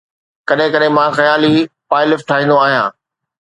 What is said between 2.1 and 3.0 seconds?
ٺاهيندو آهيان